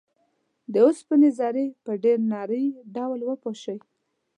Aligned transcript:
د 0.73 0.75
اوسپنې 0.87 1.29
ذرې 1.39 1.65
په 1.83 1.91
ډیر 2.03 2.17
نري 2.31 2.65
ډول 2.95 3.19
وپاشئ. 3.25 3.77